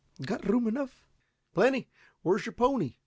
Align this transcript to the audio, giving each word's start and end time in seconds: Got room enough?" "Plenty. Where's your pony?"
Got 0.19 0.49
room 0.49 0.65
enough?" 0.67 1.05
"Plenty. 1.53 1.87
Where's 2.23 2.47
your 2.47 2.53
pony?" 2.53 2.95